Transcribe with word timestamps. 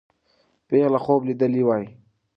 پېغله 0.67 0.99
خوب 1.03 1.21
لیدلی 1.27 1.61
وایي. 1.65 1.87